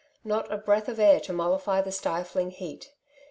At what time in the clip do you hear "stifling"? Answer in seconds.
1.91-2.49